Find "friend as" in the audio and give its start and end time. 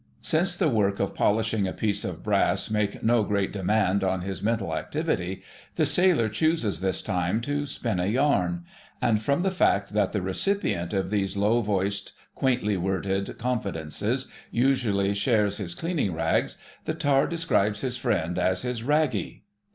17.97-18.63